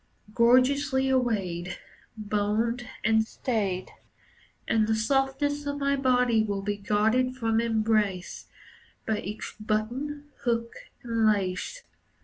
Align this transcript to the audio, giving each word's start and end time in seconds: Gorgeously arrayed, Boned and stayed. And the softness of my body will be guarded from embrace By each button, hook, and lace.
Gorgeously 0.33 1.11
arrayed, 1.11 1.77
Boned 2.17 2.87
and 3.03 3.23
stayed. 3.23 3.91
And 4.67 4.87
the 4.87 4.95
softness 4.95 5.67
of 5.67 5.77
my 5.77 5.95
body 5.95 6.41
will 6.41 6.63
be 6.63 6.75
guarded 6.77 7.35
from 7.35 7.61
embrace 7.61 8.47
By 9.05 9.19
each 9.19 9.53
button, 9.59 10.31
hook, 10.43 10.73
and 11.03 11.27
lace. 11.27 11.83